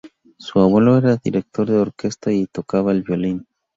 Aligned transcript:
Su 0.39 0.59
abuelo 0.59 0.97
era 0.97 1.17
director 1.23 1.69
de 1.69 1.77
orquesta 1.77 2.31
y 2.31 2.47
tocaba 2.47 2.91
el 2.91 3.03
violín. 3.03 3.45